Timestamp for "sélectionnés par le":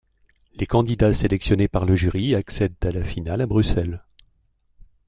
1.13-1.95